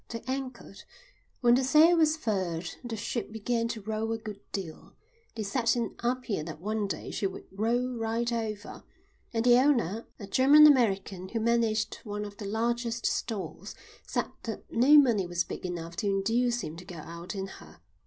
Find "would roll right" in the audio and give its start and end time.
7.27-8.33